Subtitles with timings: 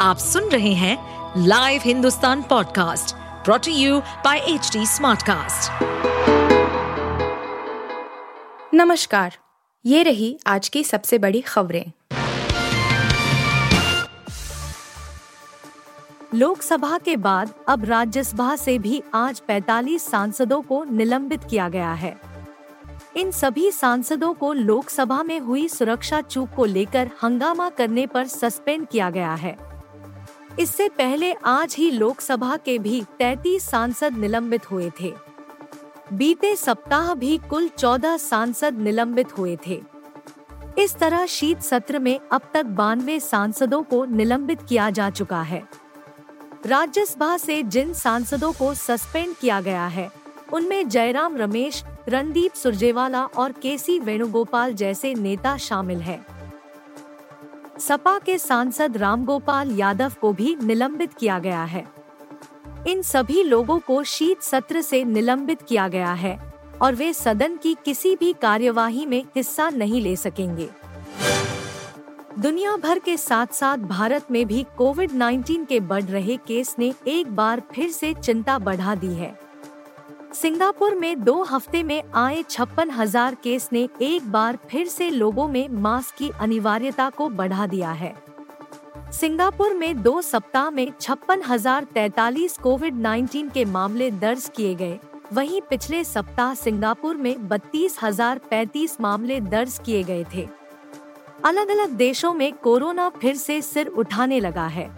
[0.00, 0.96] आप सुन रहे हैं
[1.36, 5.82] live Hindustan podcast brought to you by H smartcast.
[8.74, 9.36] नमस्कार,
[9.86, 11.92] ये रही आज की सबसे बड़ी खबरें।
[16.34, 22.20] लोकसभा के बाद अब राज्यसभा से भी आज 45 सांसदों को निलंबित किया गया है।
[23.16, 28.88] इन सभी सांसदों को लोकसभा में हुई सुरक्षा चूक को लेकर हंगामा करने पर सस्पेंड
[28.88, 29.69] किया गया है।
[30.58, 35.12] इससे पहले आज ही लोकसभा के भी 33 सांसद निलंबित हुए थे।
[36.12, 39.82] बीते सप्ताह भी कुल 14 सांसद निलंबित हुए थे।
[40.78, 45.62] इस तरह शीत सत्र में अब तक बानवे सांसदों को निलंबित किया जा चुका है।
[46.66, 50.10] राज्यसभा से जिन सांसदों को सस्पेंड किया गया है,
[50.52, 56.26] उनमें जयराम रमेश, रणदीप सुरजेवाला और केसी वेणुगोपाल जैसे नेता शामिल हैं।
[57.80, 61.84] सपा के सांसद रामगोपाल यादव को भी निलंबित किया गया है।
[62.88, 66.38] इन सभी लोगों को शीत सत्र से निलंबित किया गया है
[66.82, 70.68] और वे सदन की किसी भी कार्यवाही में हिस्सा नहीं ले सकेंगे।
[72.38, 76.92] दुनिया भर के साथ साथ भारत में भी कोविड 19 के बढ़ रहे केस ने
[77.06, 79.49] एक बार फिर से चिंता बढ़ा दी है।
[80.34, 85.46] सिंगापुर में दो हफ़्ते में आए छप्पन हज़ार केस ने एक बार फिर से लोगों
[85.48, 88.14] में मास्क की अनिवार्यता को बढ़ा दिया है।
[89.12, 94.98] सिंगापुर में दो सप्ताह में छप्पन हज़ार तैतालीस कोविड 19 के मामले दर्ज किए गए।
[95.32, 100.48] वहीं पिछले सप्ताह सिंगापुर में बत्तीस हज़ार पैतीस मामले दर्ज किए गए थे।
[101.44, 104.90] अलग अलग देशों में कोरोना फिर से सिर उठाने लगा है।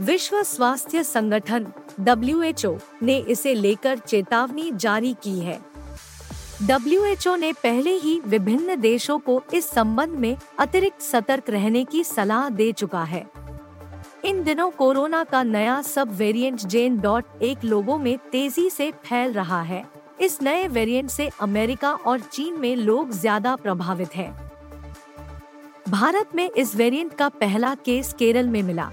[0.00, 1.66] विश्व स्वास्थ्य संगठन
[2.00, 5.58] डब्ल्यूएचओ ने इसे लेकर चेतावनी जारी की है।
[6.62, 12.48] डब्ल्यूएचओ ने पहले ही विभिन्न देशों को इस संबंध में अतिरिक्त सतर्क रहने की सलाह
[12.50, 13.26] दे चुका है।
[14.24, 19.32] इन दिनों कोरोना का नया सब वेरिएंट जेन डॉट एक लोगों में तेज़ी से फैल
[19.32, 19.84] रहा है।
[20.20, 24.32] इस नए वेरिएंट से अमेरिका और चीन में लोग ज़्यादा प्रभावित हैं।
[25.88, 28.90] भारत में इस वेरिएंट का पहला केस केरल में मिला।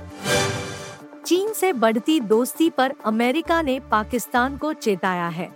[1.55, 5.49] से बढ़ती दोस्ती पर अमेरिका ने पाकिस्तान को चेताया है।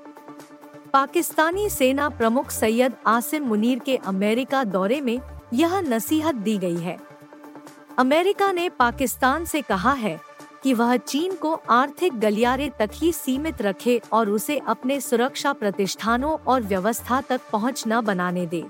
[0.94, 5.20] पाकिस्तानी सेना प्रमुख सैयद आसिम मुनीर के अमेरिका दौरे में
[5.54, 6.98] यह नसीहत दी गई है।
[7.98, 10.20] अमेरिका ने पाकिस्तान से कहा है
[10.64, 16.38] कि वह चीन को आर्थिक गलियारे तक ही सीमित रखे और उसे अपने सुरक्षा प्रतिष्ठानों
[16.48, 18.64] और व्यवस्था तक पहुँच न बनाने दे।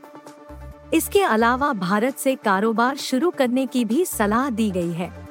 [0.94, 5.29] इसके अलावा भारत से कारोबार शुरू करने की भी सलाह दी गई है।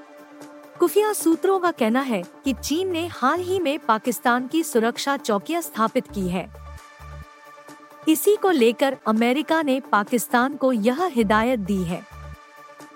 [0.80, 5.62] खुफिया सूत्रों का कहना है कि चीन ने हाल ही में पाकिस्तान की सुरक्षा चौकियाँ
[5.62, 6.50] स्थापित की है।
[8.08, 12.02] इसी को लेकर अमेरिका ने पाकिस्तान को यह हिदायत दी है।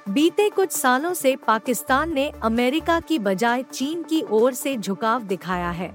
[0.08, 5.70] बीते कुछ सालों से पाकिस्तान ने अमेरिका की बजाय चीन की ओर से झुकाव दिखाया
[5.70, 5.94] है।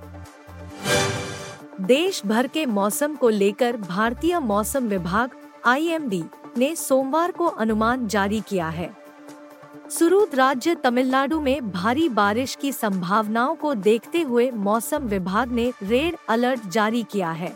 [1.82, 5.30] देश भर के मौसम को लेकर भारतीय मौसम विभाग
[5.66, 5.98] आई
[6.58, 9.07] ने सोमवार को अनुमान जारी किया है।
[9.90, 16.16] सुरूद राज्य तमिलनाडु में भारी बारिश की संभावनाओं को देखते हुए मौसम विभाग ने रेड
[16.30, 17.54] अलर्ट जारी किया है।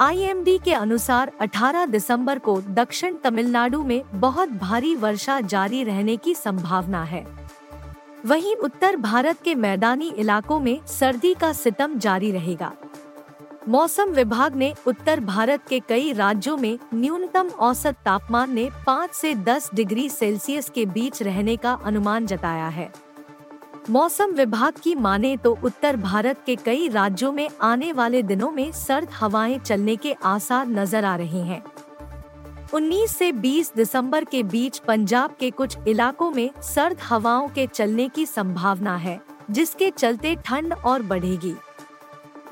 [0.00, 6.34] आईएमडी के अनुसार 18 दिसंबर को दक्षिण तमिलनाडु में बहुत भारी वर्षा जारी रहने की
[6.34, 7.26] संभावना है।
[8.26, 12.72] वहीं उत्तर भारत के मैदानी इलाकों में सर्दी का सितम जारी रहेगा।
[13.68, 19.34] मौसम विभाग ने उत्तर भारत के कई राज्यों में न्यूनतम औसत तापमान ने 5 से
[19.34, 22.92] 10 डिग्री सेल्सियस के बीच रहने का अनुमान जताया है।
[23.90, 28.72] मौसम विभाग की माने तो उत्तर भारत के कई राज्यों में आने वाले दिनों में
[28.72, 31.62] सर्द हवाएँ चलने के आसार नज़र आ रहे हैं।
[32.74, 38.08] 19 से 20 दिसंबर के बीच पंजाब के कुछ इलाकों में सर्द हवाओं के चलने
[38.08, 41.54] की संभावना है, जिसके चलते ठंड और बढ़ेगी।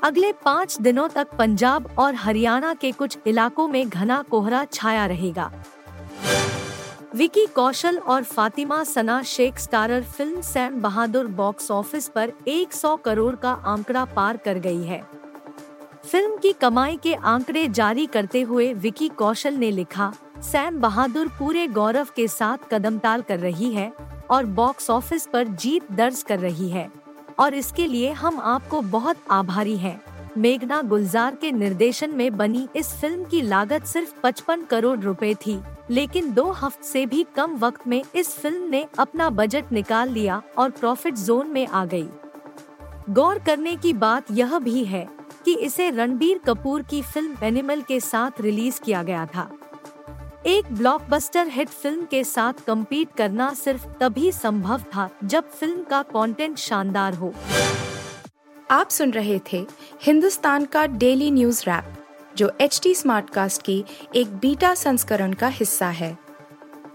[0.03, 5.51] अगले पाँच दिनों तक पंजाब और हरियाणा के कुछ इलाकों में घना कोहरा छाया रहेगा।
[7.15, 13.35] विकी कौशल और Fatima Sana Shaikh starrer film Sam Bahadur box office पर 100 करोड़
[13.35, 15.01] का आंकड़ा पार कर गई है।
[16.05, 20.11] फ़िल्म की कमाई के आंकड़े जारी करते हुए विकी कौशल ने लिखा,
[20.41, 23.91] सैम बहादुर पूरे गौरव के साथ कदमताल कर रही है
[24.29, 26.89] और बॉक्स ऑफ़िस पर जीत दर्ज कर रही है।
[27.39, 30.01] और इसके लिए हम आपको बहुत आभारी हैं।
[30.37, 35.59] मेघना गुलजार के निर्देशन में बनी इस फ़िल्म की लागत सिर्फ़ 55 करोड़ रुपए थी,
[35.89, 40.41] लेकिन दो हफ़्ते से भी कम वक्त में इस फ़िल्म ने अपना बजट निकाल लिया
[40.57, 42.07] और प्रॉफिट जोन में आ गई।
[43.09, 45.07] गौर करने की बात यह भी है
[45.45, 49.49] कि इसे रणबीर कपूर की फ़िल्म एनिमल के साथ रिलीज़ किया गया था
[50.45, 56.01] एक ब्लॉकबस्टर हिट फ़िल्म के साथ कम्पीट करना सिर्फ़ तभी संभव था जब फ़िल्म का
[56.01, 57.33] कंटेंट शानदार हो।
[58.71, 59.67] आप सुन रहे थे
[60.01, 61.83] हिंदुस्तान का डेली न्यूज़ रैप
[62.37, 63.85] जो एच टी स्मार्टकास्ट की
[64.15, 66.17] एक बीटा संस्करण का हिस्सा है।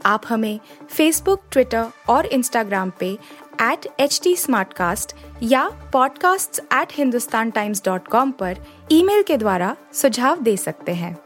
[0.06, 0.60] आप हमें
[0.90, 3.19] फेसबुक ट्विटर और इंस्टाग्राम पे
[3.62, 4.37] एट एच टी
[5.42, 8.56] या podcasts@hindustantimes.com पर
[8.92, 11.25] ईमेल के द्वारा सुझाव दे सकते हैं।